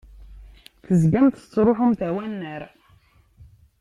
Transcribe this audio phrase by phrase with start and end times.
[0.85, 2.61] Tezgamt tettṛuḥumt ar wannar.